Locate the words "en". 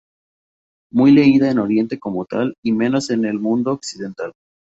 1.51-1.59, 3.11-3.23